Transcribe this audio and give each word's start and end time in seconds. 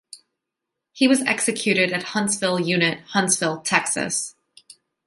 He 0.93 1.07
was 1.07 1.21
executed 1.21 1.93
at 1.93 2.01
Huntsville 2.01 2.59
Unit, 2.59 3.01
Huntsville, 3.09 3.61
Texas. 3.61 4.33